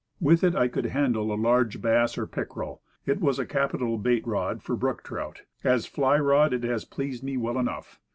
With 0.19 0.43
it 0.43 0.55
I 0.55 0.67
could 0.67 0.85
handle 0.87 1.31
a 1.31 1.35
large 1.39 1.79
bass 1.79 2.17
or 2.17 2.25
pickerel; 2.25 2.81
it 3.05 3.21
was 3.21 3.37
a 3.37 3.45
capital 3.45 3.99
bait 3.99 4.25
rod 4.25 4.63
for 4.63 4.75
brook 4.75 5.03
trout; 5.03 5.43
as 5.63 5.85
a 5.85 5.91
fly 5.91 6.17
rod 6.17 6.53
it 6.53 6.63
has 6.63 6.85
pleased 6.85 7.23
me 7.23 7.37
well 7.37 7.59
enough. 7.59 7.99